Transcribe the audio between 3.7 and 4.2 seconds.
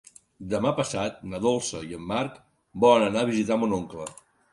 oncle.